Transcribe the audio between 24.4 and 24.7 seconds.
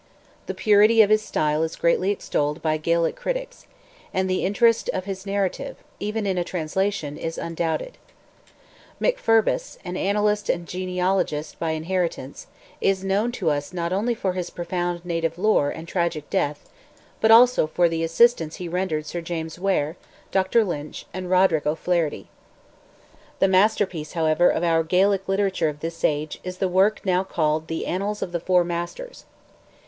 of